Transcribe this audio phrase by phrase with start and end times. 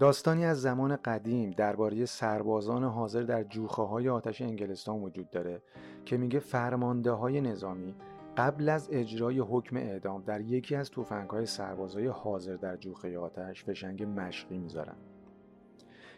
[0.00, 5.62] داستانی از زمان قدیم درباره سربازان حاضر در جوخه های آتش انگلستان وجود داره
[6.04, 7.94] که میگه فرمانده های نظامی
[8.36, 13.64] قبل از اجرای حکم اعدام در یکی از توفنگ های سربازای حاضر در جوخه آتش
[13.64, 14.96] فشنگ مشقی می‌ذارن.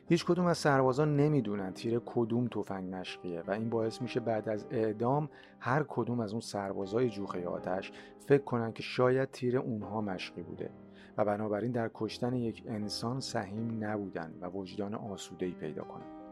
[0.08, 4.66] هیچ کدوم از سربازان نمی‌دونن تیر کدوم تفنگ مشقیه و این باعث میشه بعد از
[4.70, 5.28] اعدام
[5.60, 7.92] هر کدوم از اون سربازای جوخه آتش
[8.26, 10.70] فکر کنن که شاید تیر اونها مشقی بوده.
[11.16, 16.22] و بنابراین در کشتن یک انسان سهیم نبودن و وجدان آسوده ای پیدا کنن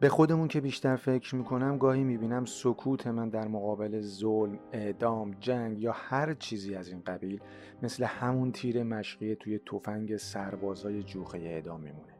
[0.00, 5.78] به خودمون که بیشتر فکر می‌کنم گاهی می‌بینم سکوت من در مقابل ظلم، اعدام، جنگ
[5.78, 7.40] یا هر چیزی از این قبیل
[7.82, 12.19] مثل همون تیر مشقی توی تفنگ سربازای جوخه اعدام میمونه.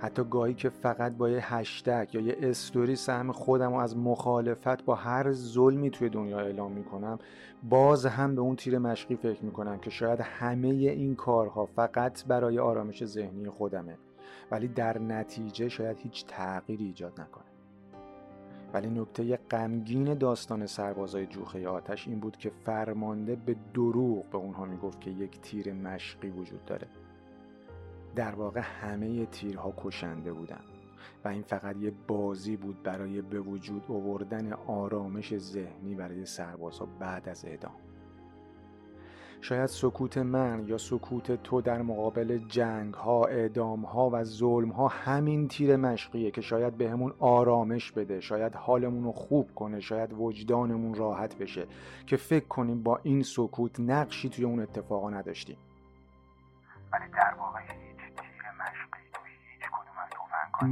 [0.00, 4.84] حتی گاهی که فقط با یه هشتگ یا یه استوری سهم خودم و از مخالفت
[4.84, 7.18] با هر ظلمی توی دنیا اعلام می‌کنم
[7.68, 12.58] باز هم به اون تیر مشقی فکر می‌کنم که شاید همه این کارها فقط برای
[12.58, 13.98] آرامش ذهنی خودمه.
[14.50, 17.44] ولی در نتیجه شاید هیچ تغییری ایجاد نکنه.
[18.74, 24.64] ولی نکته غمگین داستان سربازای جوخه آتش این بود که فرمانده به دروغ به اونها
[24.64, 26.86] می‌گفت که یک تیر مشقی وجود داره.
[28.14, 30.64] در واقع همه تیرها کشنده بودند
[31.24, 37.28] و این فقط یه بازی بود برای به وجود آوردن آرامش ذهنی برای سربازها بعد
[37.28, 37.74] از اعدام.
[39.42, 44.88] شاید سکوت من یا سکوت تو در مقابل جنگ ها، اعدام ها و ظلم ها
[44.88, 50.94] همین تیر مشقیه که شاید بهمون آرامش بده شاید حالمون رو خوب کنه شاید وجدانمون
[50.94, 51.66] راحت بشه
[52.06, 55.56] که فکر کنیم با این سکوت نقشی توی اون اتفاقا نداشتیم.
[56.92, 57.60] ولی در واقع
[60.60, 60.66] به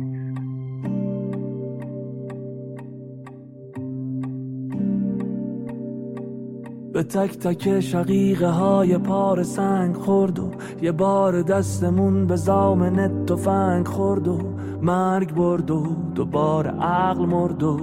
[7.03, 10.51] تک تک شقیقه های پار سنگ خورد و
[10.83, 14.39] یه بار دستمون به زامن تفنگ خورد و
[14.83, 17.79] مرگ برد و دوباره عقل مرد و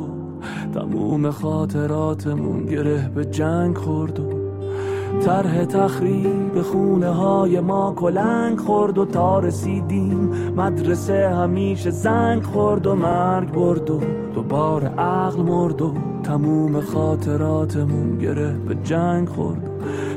[0.73, 4.44] تموم خاطراتمون گره به جنگ خورد و
[5.21, 10.31] طرح تخریب خونه های ما کلنگ خورد و تا رسیدیم.
[10.57, 13.99] مدرسه همیشه زنگ خورد و مرگ برد و
[14.35, 15.93] دوباره عقل مرد و
[16.23, 19.69] تموم خاطراتمون گره به جنگ خورد.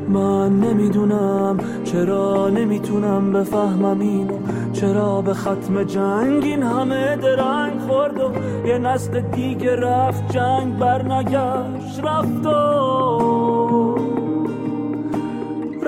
[0.08, 4.38] من نمی‌دونم چرا نمی‌تونم بفهمم اینو.
[4.72, 8.30] چرا به ختم جنگ این همه درنگ خورد و
[8.66, 13.27] یه نسل دیگه رفت جنگ برنگشت رفت و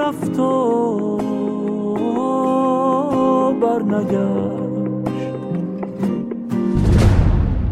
[0.00, 1.16] رفت و
[3.60, 4.60] برنگشت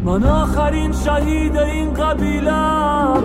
[0.04, 3.22] من آخرین شهید این قبیلم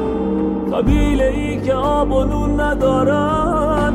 [0.73, 3.93] قبیله ای که آب و نون ندارن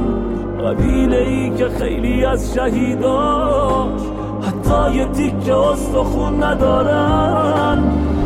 [0.64, 4.00] قبیله ای که خیلی از شهیداش
[4.42, 7.82] حتی یه تیک استخون ندارن.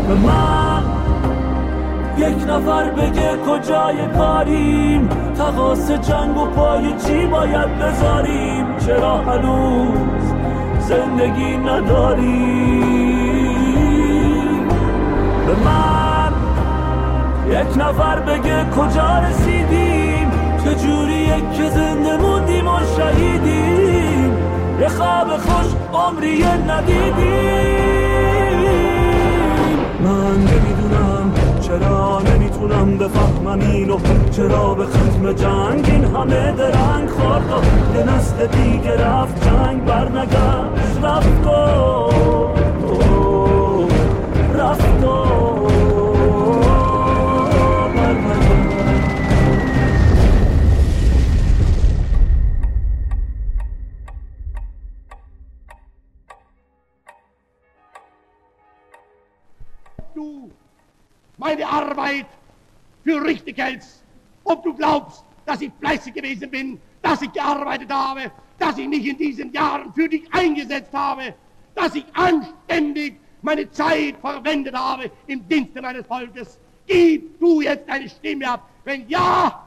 [0.09, 0.92] به من
[2.23, 10.23] یک نفر بگه کجای کاریم؟ تقاس جنگ و پای چی باید بذاریم؟ چرا هنوز
[10.81, 12.79] زندگی نداریم؟
[15.47, 16.33] به من
[17.49, 20.31] یک نفر بگه کجا رسیدیم؟
[20.65, 24.37] چجوریه که زنده موندیم و شهیدیم؟
[24.81, 27.93] یه خواب خوش عمری ندیدیم.
[30.05, 30.72] من
[31.73, 33.99] چرا نمی‌تونم بفهمم اینو؟
[34.31, 40.99] چرا به ختم جنگ این همه درنگ خورد و یه نسل دیگه رفت جنگ برنگشت.
[41.03, 42.11] رفت و
[44.59, 45.62] رفت و
[61.53, 62.27] meine Arbeit
[63.05, 64.03] für richtig hältst.
[64.45, 69.07] Ob du glaubst, dass ich fleißig gewesen bin, dass ich gearbeitet habe, dass ich mich
[69.07, 71.35] in diesen Jahren für dich eingesetzt habe,
[71.75, 76.59] dass ich anständig meine Zeit verwendet habe im Dienste meines Volkes.
[76.87, 78.69] Gib du jetzt deine Stimme ab.
[78.85, 79.63] Wenn ja,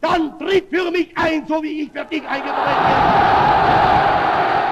[0.00, 4.65] dann tritt für mich ein, so wie ich für dich eingetreten bin.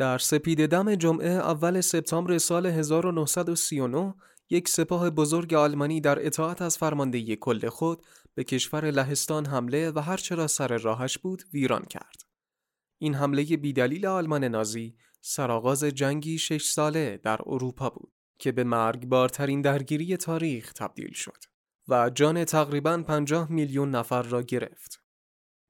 [0.00, 4.14] در سپید دم جمعه اول سپتامبر سال 1939
[4.50, 9.98] یک سپاه بزرگ آلمانی در اطاعت از فرماندهی کل خود به کشور لهستان حمله و
[9.98, 12.22] هرچه را سر راهش بود ویران کرد.
[12.98, 19.62] این حمله بیدلیل آلمان نازی سرآغاز جنگی شش ساله در اروپا بود که به مرگبارترین
[19.62, 21.44] درگیری تاریخ تبدیل شد
[21.88, 24.99] و جان تقریبا 50 میلیون نفر را گرفت.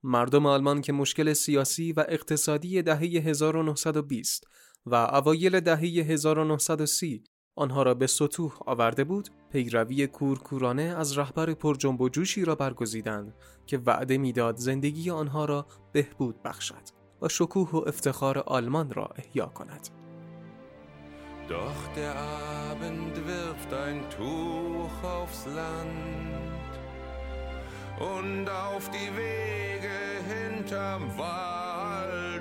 [0.02, 4.44] مردم آلمان که مشکل سیاسی و اقتصادی دهه 1920
[4.86, 7.24] و اوایل دهه 1930
[7.56, 13.34] آنها را به سطوح آورده بود، پیروی کورکورانه از رهبر پرجنب و جوشی را برگزیدند
[13.66, 16.82] که وعده می‌داد زندگی آنها را بهبود بخشد
[17.22, 19.88] و شکوه و افتخار آلمان را احیا کند.
[21.48, 22.14] Doch der
[22.70, 26.59] Abend wirft ein Tuch aufs Land
[28.00, 29.90] und auf die Wege
[30.26, 32.40] hinterm Waldesrand.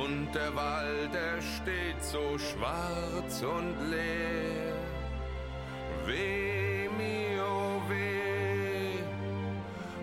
[0.00, 4.72] Und der Wald, der steht so schwarz und leer.
[6.06, 8.98] Weh mir, oh weh.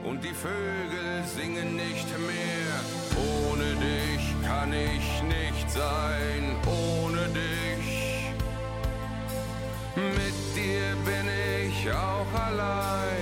[0.07, 2.79] Und die Vögel singen nicht mehr.
[3.17, 6.55] Ohne dich kann ich nicht sein.
[6.67, 7.78] Ohne dich.
[11.81, 13.19] 小海来。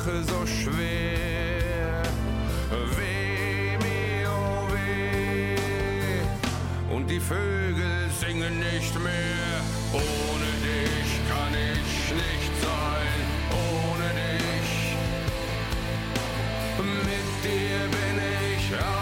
[0.00, 2.02] Ach so schwer.
[2.96, 6.24] Weh mir, oh weh.
[6.94, 9.60] Und die Vögel singen nicht mehr.
[9.92, 13.20] Ohne dich kann ich nicht sein.
[13.52, 14.72] Ohne dich.
[16.78, 18.16] Mit dir bin
[18.54, 18.99] ich auch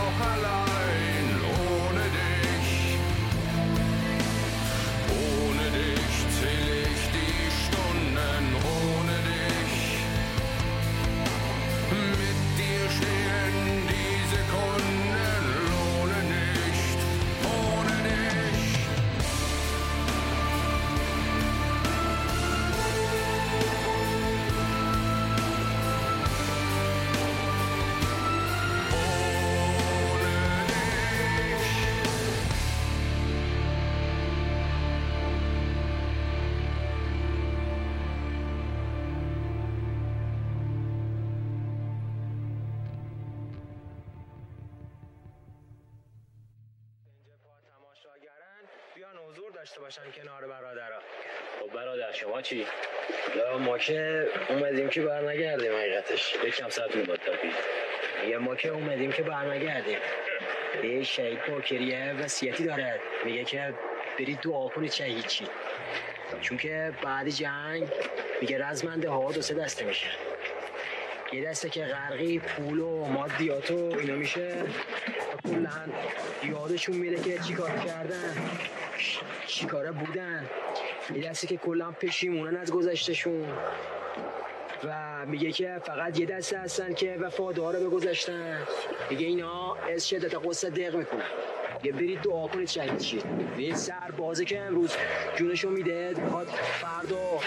[49.69, 51.01] داشته باشن کنار برادرها.
[51.61, 52.67] خب برادر شما چی؟
[53.37, 57.33] یا ما که اومدیم که بر نگردیم حقیقتش یکم ساعت مبادل
[58.29, 59.99] یا ما که اومدیم که بر نگردیم
[60.85, 63.01] یه شهید باکریه وصیتی داره.
[63.25, 63.75] میگه که
[64.19, 65.47] برید دعا کنید شهید چی
[66.41, 67.89] چون که بعد جنگ
[68.41, 70.09] میگه رزمنده ها دو سه دسته میشه
[71.33, 74.65] یه دسته که غرقی پول و مادیات و اینا میشه.
[75.45, 75.71] و کلا
[76.51, 78.37] یادشون میره که چی کار کردن.
[79.47, 80.47] چی کاره بودن.
[81.15, 83.49] یه دسته که کلا پشیمونن از گذشتشون
[84.85, 88.59] و میگه که فقط یه دسته هستن که وفادار به گذشتن.
[89.11, 91.23] میگه اینا از شدت قصه دق می‌کنن.
[91.83, 93.25] یه برید دعا کنید شهید شید
[93.57, 94.97] این سربازه که امروز
[95.37, 96.47] جونشو میده می‌خواد
[96.81, 97.41] فردا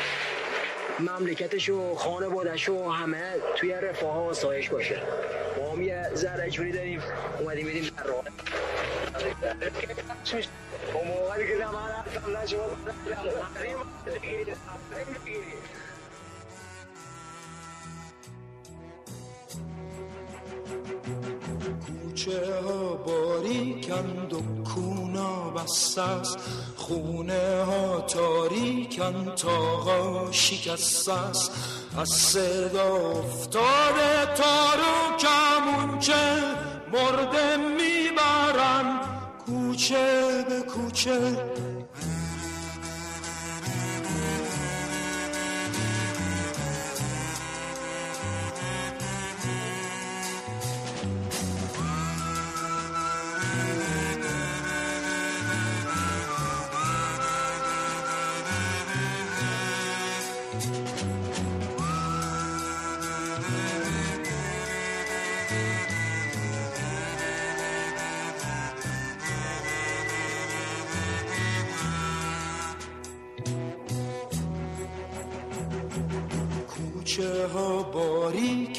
[0.99, 5.01] مملکتش و خانوادش و همه توی رفاه و آسایش باشه.
[5.57, 7.03] ما هم یه ذره جونی داریم.
[7.39, 8.23] اومدیم میدیم در راه.
[21.85, 26.37] کوچه ها باریکند و کونا بسته است.
[26.75, 31.51] خونه ها تاریکند تاقا شکسته است.
[31.97, 38.99] از صدا افتاده تارو کمونچه مرده می‌برن
[39.45, 41.37] کوچه به کوچه.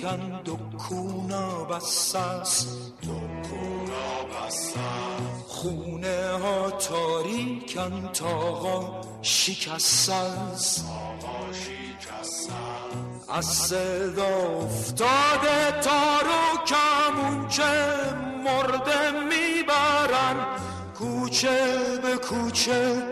[0.03, 2.69] باریکند و کونا بسته است.
[5.47, 10.85] خونه ها تاریکن تاقا شکست است.
[13.35, 17.63] از صدا افتاده تار و کمون که
[18.45, 20.47] مرده می‌برن.
[20.99, 23.03] کوچه به کوچه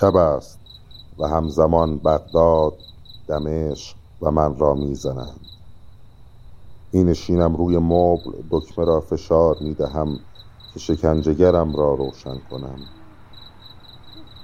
[0.00, 0.60] شب است
[1.18, 2.78] و همزمان بغداد
[3.28, 5.50] دمشق و من را می‌زنند.
[6.92, 10.20] می نشینم روی مبل دکمه را فشار می دهم
[10.70, 12.90] که شکنجهگرم را روشن کنم.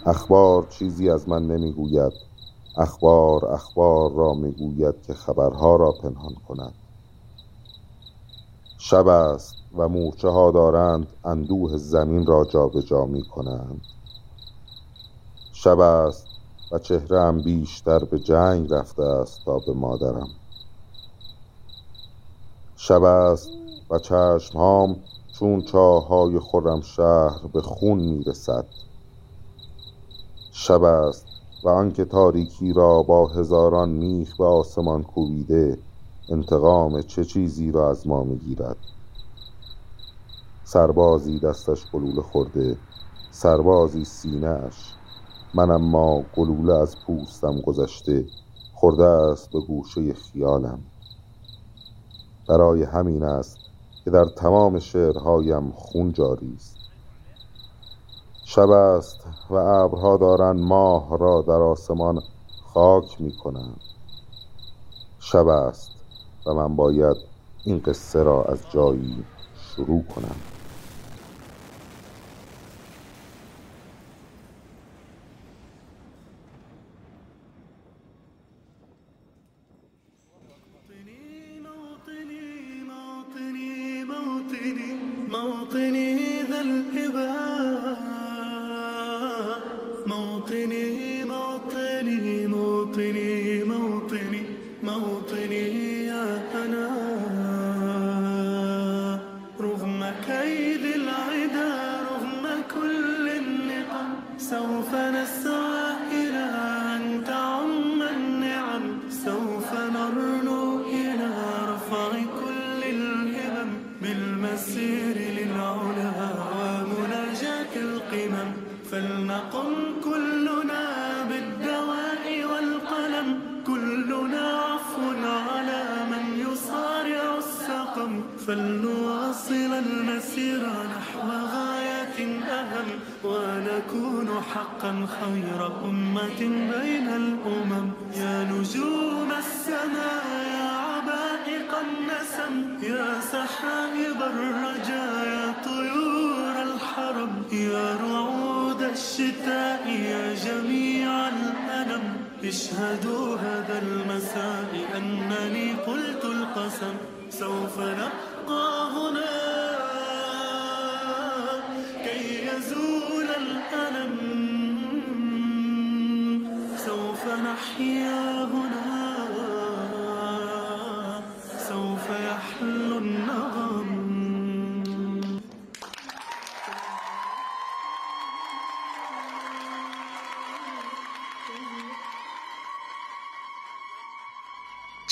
[0.07, 2.13] اخبار چیزی از من نمی‌گوید.
[2.77, 6.75] اخبار اخبار را می‌گوید که خبرها را پنهان کند.
[8.79, 13.96] شب است و مورچه ها دارند اندوه زمین را جابجا می کنند
[15.67, 16.29] شب است
[16.73, 20.29] و چهرهام بیشتر به جنگ رفته است تا به مادرم.
[22.77, 23.51] شب است
[23.91, 28.69] و چشمهام چون چاهای خورم شهر به خون می‌رسد.
[30.51, 31.27] شب است
[31.63, 35.83] و آنکه تاریکی را با هزاران میخ به آسمان کوبیده
[36.29, 38.79] انتقام چه چیزی را از ما می‌گیرد؟
[40.65, 42.81] سربازی دستش گلوله خورده
[43.31, 44.96] سربازی سینه اش
[45.55, 48.25] من اما گلوله از پوستم گذشته
[48.75, 50.79] خورده است به گوشه خیالم.
[52.49, 53.59] برای همین است
[54.05, 56.77] که در تمام شعرهایم خون جاری است.
[58.45, 62.23] شب است و ابرها دارند ماه را در آسمان
[62.63, 63.81] خاک می کنند
[65.19, 65.91] شب است
[66.47, 67.17] و من باید
[67.65, 69.25] این قصه را از جایی
[69.55, 70.56] شروع کنم.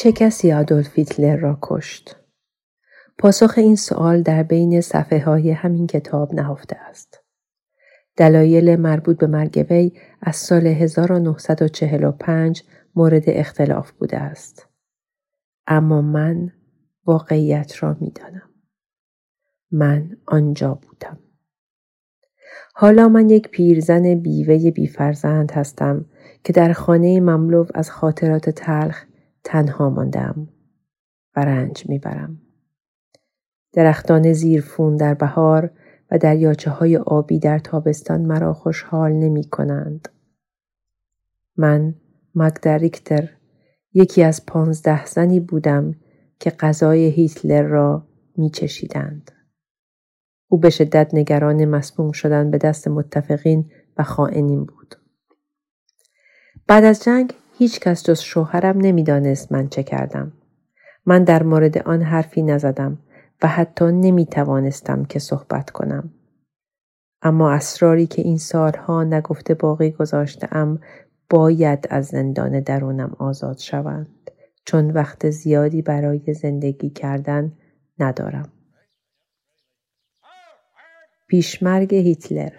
[0.04, 2.16] چه کسی آدولف هیتلر را کشت؟
[3.18, 7.20] پاسخ این سوال در بین صفحه های همین کتاب نهفته است.
[8.16, 9.92] دلایل مربوط به مرگ وی
[10.22, 12.62] از سال 1945
[12.94, 14.68] مورد اختلاف بوده است.
[15.66, 16.52] اما من
[17.06, 18.50] واقعیت را می دانم.
[19.70, 21.18] من آنجا بودم.
[22.74, 26.04] حالا من یک پیرزن بیوه بیفرزند هستم
[26.44, 29.04] که در خانه مملو از خاطرات تلخ
[29.44, 30.48] تنها ماندم
[31.36, 32.40] و رنج می‌برم.
[33.72, 35.70] درختان زیرفون در بهار
[36.10, 40.08] و دریاچه های آبی در تابستان مرا خوشحال نمی کنند.
[41.56, 41.94] من
[42.34, 43.30] مگدریکتر
[43.94, 45.94] یکی از پانزده زنی بودم
[46.40, 49.30] که غذای هیتلر را می چشیدند.
[50.48, 54.94] او به شدت نگران مسموم شدن به دست متفقین و خائنین بود.
[56.66, 60.32] بعد از جنگ هیچ کس جز شوهرم نمی‌دانست من چه کردم.
[61.06, 62.98] من در مورد آن حرفی نزدم
[63.42, 66.14] و حتی نمی توانستم که صحبت کنم.
[67.22, 70.80] اما اسراری که این سالها نگفته باقی گذاشتم
[71.30, 74.30] باید از زندان درونم آزاد شوند
[74.64, 77.52] چون وقت زیادی برای زندگی کردن
[77.98, 78.52] ندارم.
[81.28, 82.52] پیشمرگ هیتلر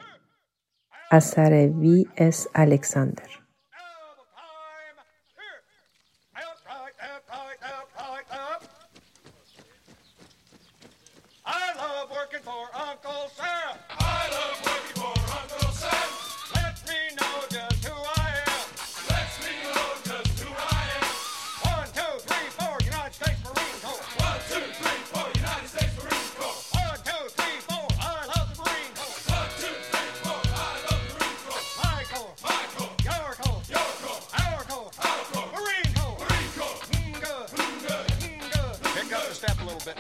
[1.12, 3.45] اثر وی اس الکساندر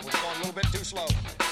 [0.07, 1.44] It's going a little bit too slow.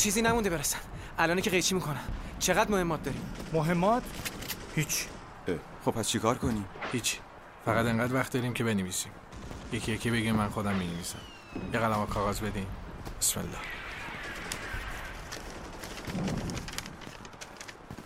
[0.00, 0.78] چیزی نمونده برسن
[1.18, 2.04] الان که قیچی می‌کنم.
[2.40, 3.22] چقدر مهمات داریم
[3.52, 4.02] مهمات؟
[4.74, 5.06] هیچ.
[5.84, 7.18] خب پس چیکار کنیم؟ هیچ.
[7.64, 9.12] فقط انقدر وقت داریم که بنویسیم.
[9.72, 11.18] یکی یکی بگیم من خودم می‌نویسم.
[11.72, 12.66] یه قلم کاغذ بدین.
[13.20, 13.58] بسم الله.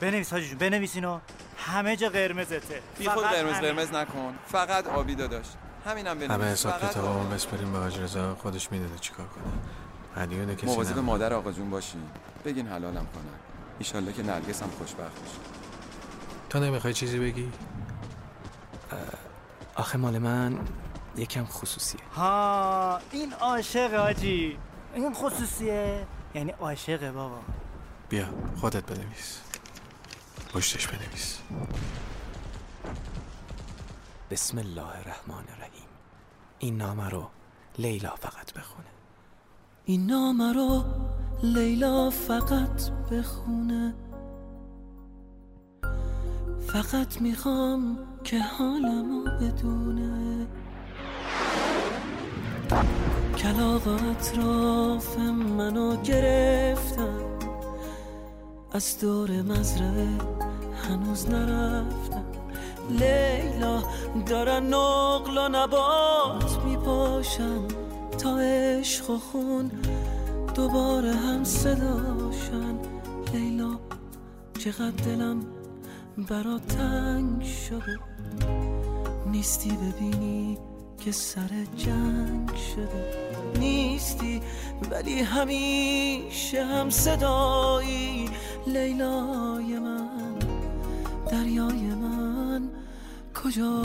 [0.01, 1.21] بنویس حاجی جون بنویس اینو
[1.59, 2.83] همه جا قرمزته.
[2.99, 4.35] بی خود قرمز قرمز نکن.
[4.47, 5.47] فقط آبی داداش.
[5.87, 6.31] همینم بنویس.
[6.31, 10.23] همه حساب کتابمون بسپریم به حاج رضا خودش می‌داده چیکار کنه.
[10.23, 12.03] هدیه کسی مواظب مادر آقا جون باشین.
[12.45, 15.39] بگین حلالم کنن ایشالله که نرگس هم خوشبخت باشه
[16.51, 17.53] تو نمی‌خوای چیزی بگی؟
[19.75, 20.59] آخه مال من
[21.17, 22.01] یکم خصوصیه.
[22.17, 24.59] ها این عاشق آجی.
[24.95, 27.39] این خصوصیه؟ یعنی عاشقه بابا.
[28.09, 29.41] بیا خودت بنویس.
[30.55, 31.39] پشتش بنویس.
[34.31, 35.89] بسم الله الرحمن الرحیم.
[36.59, 37.31] این نامه رو
[37.79, 38.89] لیلا فقط بخونه.
[39.85, 40.85] این نامه رو
[41.45, 43.95] لیلا فقط بخونه
[46.67, 50.47] فقط می‌خوام که حالمو بدونه.
[53.37, 55.19] کلاغ اطراف
[55.59, 57.39] منو گرفتن.
[58.73, 60.09] از دور مزرعه
[60.89, 62.25] هنوز نرفتم
[62.91, 63.83] لیلا
[64.27, 67.69] دارن نقل و نبات میپاشن.
[68.19, 69.71] تا عشق و خون
[70.55, 72.79] دوباره هم صداشن.
[73.33, 73.79] لیلا
[74.59, 75.41] چقدر دلم
[76.29, 77.99] برا تنگ شده.
[79.27, 80.59] نیستی ببینی
[81.05, 83.15] که سر جنگ شده.
[83.59, 84.41] نیستی
[84.91, 88.31] ولی همیشه هم صدایی.
[88.67, 90.35] لیلای من
[91.31, 92.69] دریای من
[93.45, 93.83] کجا؟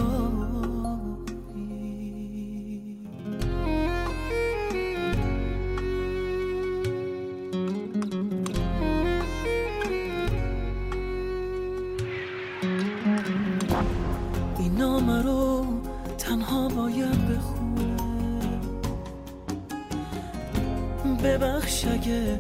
[21.88, 22.40] اگه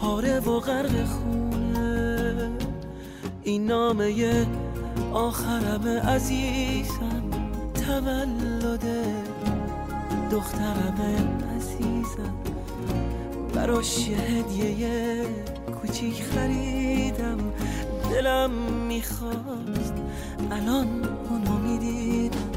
[0.00, 2.50] پاره و غرق خونه.
[3.42, 4.46] این نامه
[5.12, 7.22] آخرم عزیزم
[7.86, 8.86] تولد
[10.30, 10.98] دخترم
[11.56, 12.34] عزیزم.
[13.54, 15.24] براش یه هدیه
[15.80, 17.38] کوچیک خریدم.
[18.10, 18.50] دلم
[18.88, 19.94] می‌خواست
[20.50, 20.88] الان
[21.30, 22.50] اونو می‌دیدم.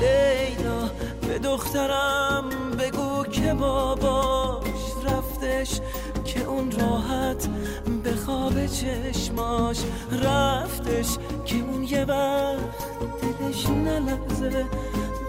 [0.00, 0.90] لیلا
[1.28, 2.44] به دخترم
[2.78, 4.65] بگو که باباش
[5.56, 5.80] رفتش
[6.24, 7.48] که اون راحت
[8.02, 9.78] به خواب چشماش
[10.22, 12.60] رفتش که اون یه وقت
[13.40, 14.64] دلش نلرزه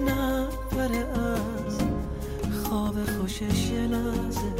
[0.02, 1.78] نبره از
[2.64, 4.54] خواب خوشش یه لحظه.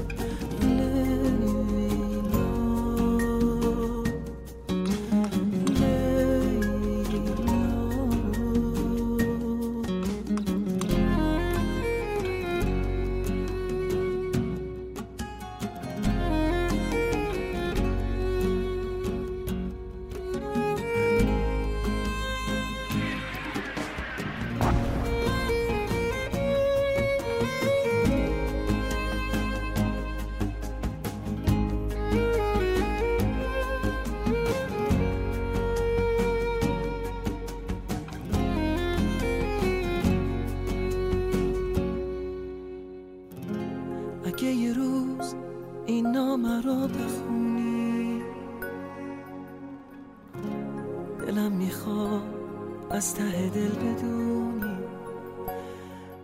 [52.98, 54.78] از ته دل بدونی.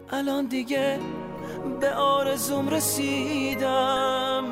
[0.10, 1.00] الان دیگه
[1.80, 4.44] به آرزوم رسیدم.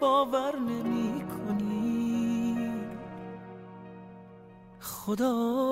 [0.00, 2.70] باور نمی کنی
[4.80, 5.67] خدا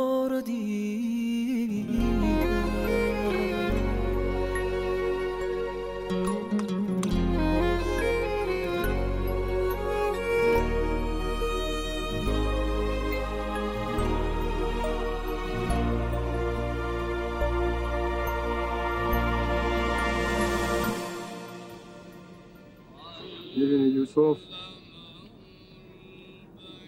[23.97, 24.39] یوسف.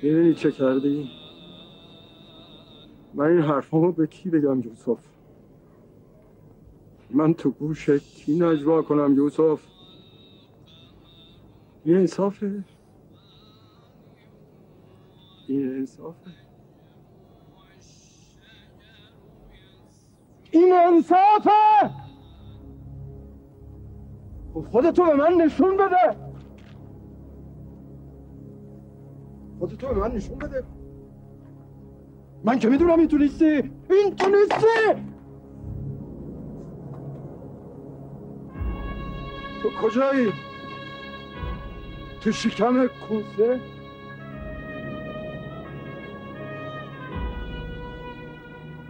[0.03, 1.11] می‌بینی چه کردی؟
[3.15, 3.41] من این
[3.93, 4.99] به کی بگم یوسف؟
[7.11, 9.61] من تو گوش کی نجوا کنم یوسف؟
[11.85, 12.65] این انصافه.
[15.49, 16.31] این انصافه.
[20.51, 21.51] این انصافه!
[24.55, 26.28] خب خودتو به من نشون بده!
[29.59, 30.65] خودتو به من نشون بده
[32.45, 35.03] من که می‌دونم این تو نیستی این تو نیستی
[39.63, 40.33] تو کجایی
[42.21, 43.61] تو شکم کوسه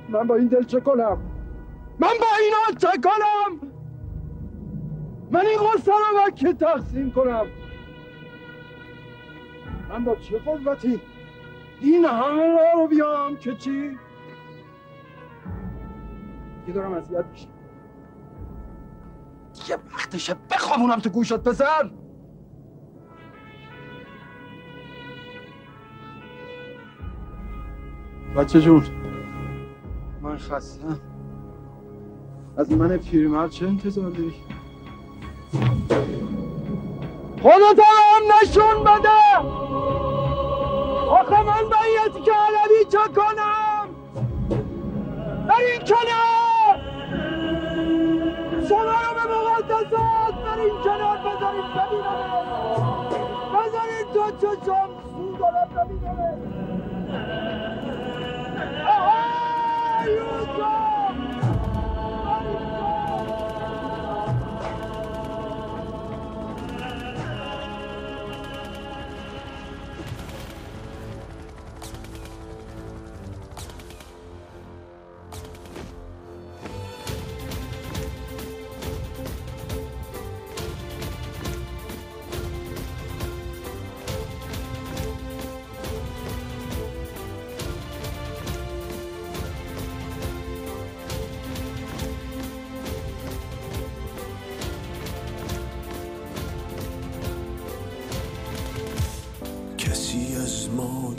[0.08, 1.18] من با این دل چه کنم
[1.98, 3.68] من با اینا چه کنم
[5.30, 7.46] من این قصه رو که تقسیم کنم
[9.88, 11.00] من با چه قوتی
[11.80, 13.98] این همه را رو بیام که چی؟
[16.66, 17.48] که دارم اذیت میشم.
[19.68, 21.90] یه وقتشه بخوابونم تو گوشت پسر!
[28.36, 28.84] بچه جون
[30.22, 31.00] من خستم.
[32.56, 34.34] از من پیرمرد چه انتظار داری؟
[37.42, 39.77] خودت هم نشون بده!
[41.08, 43.88] آخه من باید که علوی چه کنم؟
[45.48, 46.80] در این کنار!
[48.68, 53.08] شما رو به مقدسات در این کنار بذارید ببینم.
[53.54, 56.38] بذارید تو چشم سو دارم ببینم.
[58.86, 59.18] آها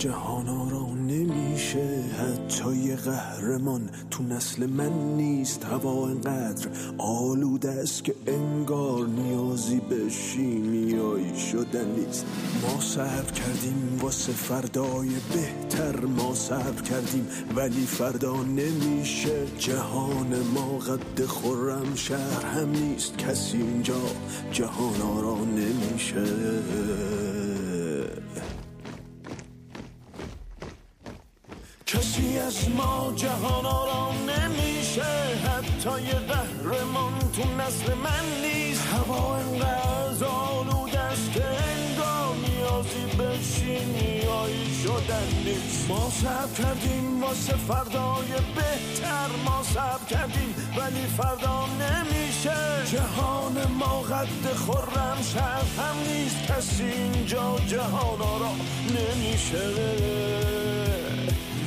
[0.09, 2.03] ما جهانا را نمیشه.
[2.19, 5.65] حتی یه قهرمان تو نسل من نیست.
[5.65, 6.67] هوا انقدر
[6.97, 12.25] آلوده است که انگار نیازی به شیمیایی شدن نیست.
[12.61, 16.05] ما صبر کردیم واسه فردای بهتر.
[16.05, 19.47] ما صبر کردیم ولی فردا نمیشه.
[19.59, 23.17] جهان ما قد خورم شهر هم نیست.
[23.17, 24.01] کسی اینجا
[24.51, 26.23] جهانا را نمیشه.
[33.19, 35.03] جهانا را نمیشه.
[35.43, 38.87] حتی یه قهرمان تو نسل من نیست.
[38.87, 45.89] هوا انقدر است که انگار نیازی به شیمیایی شدن نیست.
[45.89, 52.59] ما صبر کردیم واسه فردای بهتر ما صبر کردیم ولی فردا نمیشه.
[52.91, 56.37] جهان ما قد خورم شهر هم نیست.
[56.47, 58.51] کسی اینجا جهانا را
[58.89, 59.69] نمیشه.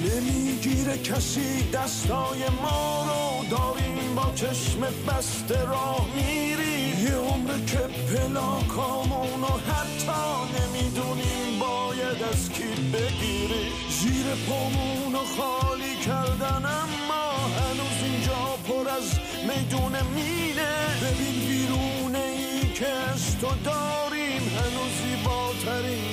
[0.03, 3.49] نمی‌گیره کسی دستای ما رو.
[3.57, 6.79] داریم با چشم بسته راه میری.
[7.05, 10.23] یه عمر که پلاکامونو حتی
[10.55, 13.65] نمی‌دونیم باید از کی بگیری.
[14.01, 17.27] زیر پامونو خالی کردن اما
[17.59, 19.09] هنوز اینجا پر از
[19.49, 24.43] میدون مینه ببین بیرونه ای که از تو داریم.
[24.59, 26.05] هنوز زیباترین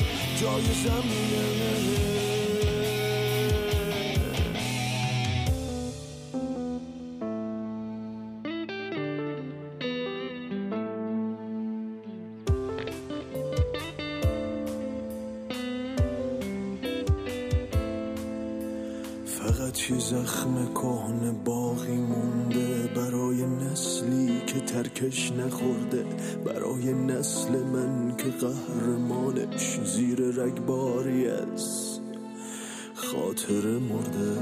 [0.41, 2.08] جای زمینه.
[19.89, 26.05] یه زخم کهنه باقی مونده برای نسلی که ترکش نخورده
[26.45, 31.99] برای نسل من که قهرمانش زیر رگباری از
[32.93, 34.39] خاطر مرده.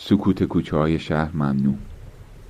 [0.00, 1.74] سکوت کوچه های شهر ممنوع.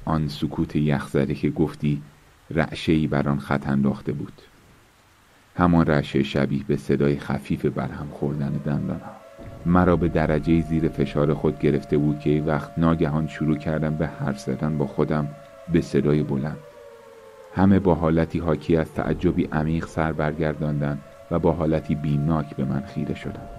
[0.05, 2.03] آن سکوت یخزده که گفتی
[2.51, 4.33] رعشه‌ای بر آن خط انداخته بود.
[5.57, 9.11] همان رعشه شبیه به صدای خفیف برهم خوردن دندانها
[9.67, 14.39] مرا به درجه زیر فشار خود گرفته بود که وقت ناگهان شروع کردم به حرف
[14.39, 15.29] زدن با خودم
[15.73, 16.59] به صدای بلند.
[17.55, 20.99] همه با حالتی حاکی از تعجبی عمیق سر برگرداندن
[21.31, 23.58] و با حالتی بیمناک به من خیره شدند.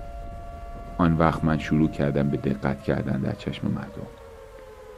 [0.99, 4.07] آن وقت من شروع کردم به دقت کردن در چشم مردم.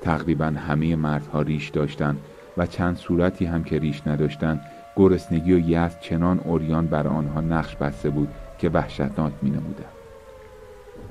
[0.01, 2.19] تقریبا همه مردها ریش داشتند
[2.57, 4.61] و چند صورتی هم که ریش نداشتند
[4.95, 9.85] گرسنگی و یأس چنان اوریان بر آنها نقش بسته بود که وحشتناک می نمودن.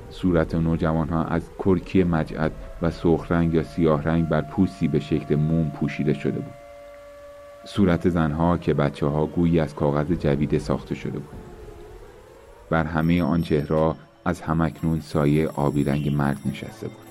[0.09, 2.51] صورت نوجوانها از کرکی مجعد
[2.81, 6.53] و سرخ رنگ یا سیاه رنگ بر پوستی به شکل موم پوشیده شده بود.
[7.65, 11.39] صورت زنها که بچه ها گویی از کاغذ جویده ساخته شده بود.
[12.69, 17.10] بر همه آن چهره از همکنون سایه آبی رنگ مرگ نشسته بود.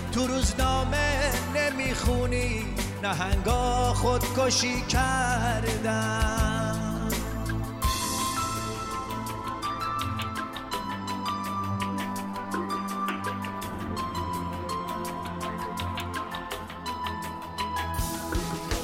[0.11, 2.65] تو روزنامه نمی‌خونی
[3.03, 6.61] نهنگا خودکشی کردن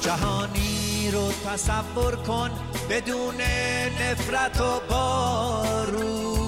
[0.00, 2.50] جهانی رو تصور کن
[2.90, 3.34] بدون
[4.00, 6.47] نفرت و بارون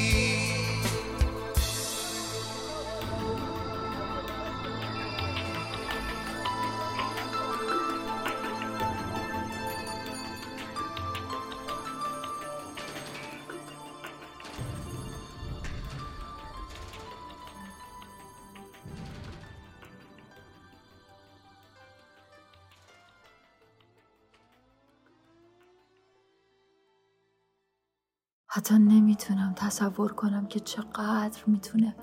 [28.53, 31.95] حتی نمی‌تونم تصور کنم که چقدر می‌تونه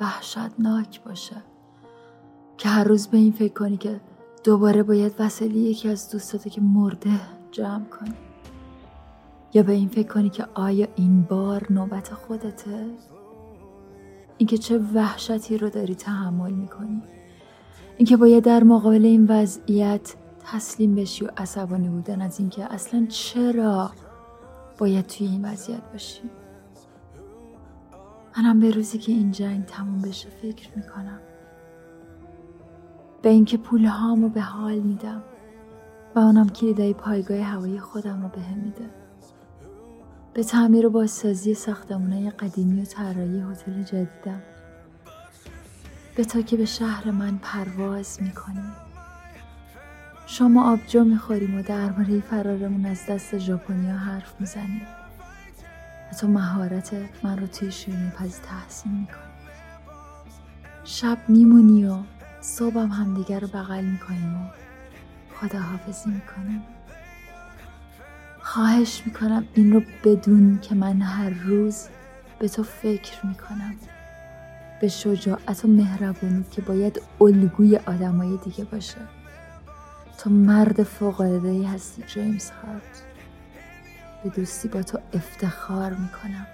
[0.00, 1.36] وحشتناک باشه.
[2.58, 4.00] که هر روز به این فکر کنی که
[4.44, 7.10] دوباره باید وسیله یکی از دوستاته که مرده
[7.50, 8.14] جمع کنی.
[9.54, 12.86] یا به این فکر کنی که آیا این بار نوبت خودته؟
[14.38, 17.02] اینکه چه وحشتی رو داری تحمل می‌کنی.
[17.96, 23.90] اینکه باید در مقابل این وضعیت تسلیم بشی و عصبانی بودن از اینکه اصلا چرا
[24.78, 26.30] باید توی این وضعیت باشی
[28.36, 31.20] منم به روزی که این جنگ تموم بشه فکر می‌کنم.
[33.22, 35.22] به اینکه پول هامو به حال میدم
[36.14, 38.90] و اونم کلیدای پایگاه هوایی خودم رو بهم میده.
[40.34, 44.42] به تعمیر و بازسازی ساختمونه قدیمی و طراحی هتل جدیدم.
[46.16, 48.72] به تا که به شهر من پرواز می‌کنیم.
[50.38, 54.82] شما آبجو می‌خوریم و درباره فرارمون از دست ژاپنیا حرف می‌زنیم.
[56.12, 59.32] و تو مهارت من رو توی شیرینی پزی تحسین می‌کنی
[60.84, 61.96] شب میمونی و
[62.40, 64.46] صبحم همدیگر رو بغل می‌کنیم و
[65.40, 66.62] خداحافظی می‌کنیم.
[68.40, 71.88] خواهش می‌کنم این رو بدون که من هر روز
[72.38, 73.74] به تو فکر می‌کنم.
[74.80, 78.98] به شجاعت و مهربونی که باید الگوی آدمای دیگه باشه.
[80.22, 83.02] تو مرد فوق‌العاده‌ای هستی جیمز هارت.
[84.24, 86.46] به دوستی با تو افتخار می‌کنم.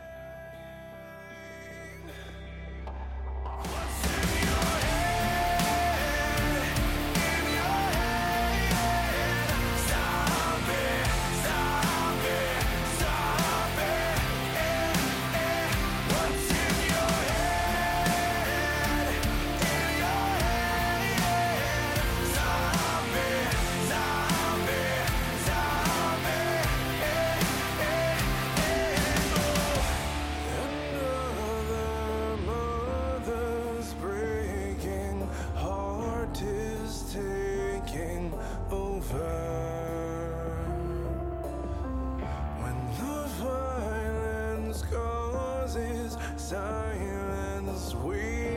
[46.49, 48.48] Silence, we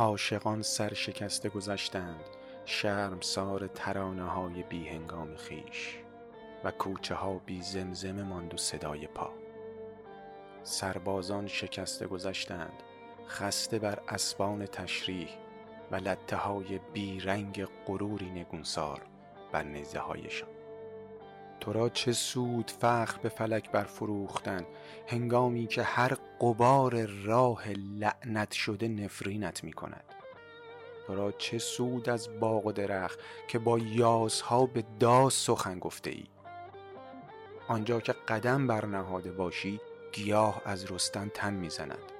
[0.00, 2.24] عاشقان سرشکسته گذشتند
[2.64, 5.98] شرمسار ترانه های بی هنگام خیش
[6.64, 9.30] و کوچه ها بی زمزمه ماند و صدای پا.
[10.62, 12.82] سربازان شکسته گذشتند
[13.28, 15.28] خسته بر اسبان تشریح
[15.90, 19.02] و لطه های بی رنگ غروری نگونسار
[19.52, 20.59] بر نیزه هایشان
[21.60, 24.66] تو را چه سود فخر به فلک برفروختن؟
[25.06, 30.04] هنگامی که هر قبار راه لعنت شده نفرینت می کند
[31.06, 36.10] تو را چه سود از باغ و درخت که با یازها به داس سخن گفته
[36.10, 36.24] ای؟
[37.68, 39.80] آنجا که قدم برنهاده باشی
[40.12, 42.12] گیاه از رستن تن می‌زند.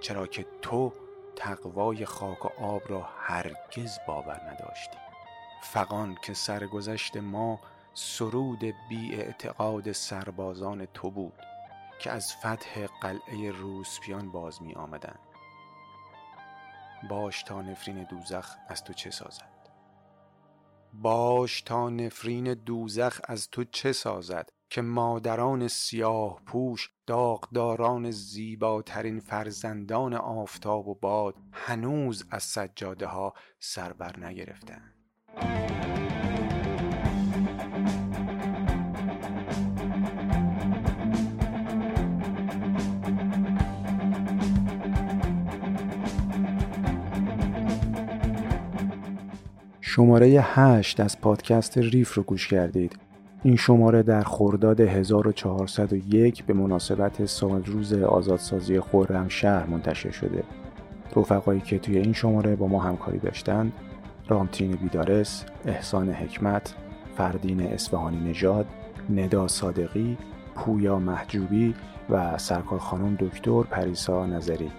[0.00, 0.92] چرا که تو
[1.36, 4.96] تقوای خاک و آب را هرگز باور نداشتی.
[5.62, 7.60] فقان که سرگذشت ما
[7.98, 11.42] سرود بی اعتقاد سربازان تو بود
[12.00, 15.18] که از فتح قلعه روسپیان باز می آمدن.
[17.10, 19.70] باش تا نفرین دوزخ از تو چه سازد
[20.92, 30.14] باش تا نفرین دوزخ از تو چه سازد که مادران سیاه پوش داغداران زیباترین فرزندان
[30.14, 34.94] آفتاب و باد هنوز از سجاده ها سر بر نگرفتند
[49.96, 52.96] شماره 8 از پادکست ریف رو گوش کردید.
[53.42, 60.42] این شماره در خرداد 1401 به مناسبت سالروز آزادسازی خرمشهر منتشر شده.
[61.16, 63.72] رفقایی که توی این شماره با ما همکاری داشتند
[64.28, 66.74] رامتین بیدارس، احسان حکمت،
[67.16, 68.66] فردین اصفهانی نژاد،
[69.10, 70.16] ندا صادقی،
[70.54, 71.74] پویا محجوبی
[72.10, 74.70] و سرکار خانم دکتر پریسا نظری.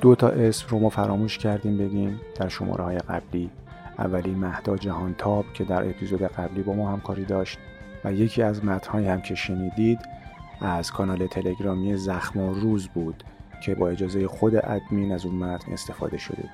[0.00, 3.50] دو تا اسم رو ما فراموش کردیم بگیم در شماره های قبلی
[3.98, 7.58] اولی مهدا جهانتاب که در اپیزود قبلی با ما همکاری داشت
[8.04, 9.98] و یکی از متنهایی هم که شنیدید
[10.60, 13.24] از کانال تلگرامی زخم و روز بود
[13.62, 16.50] که با اجازه خود ادمین از اون متن استفاده شده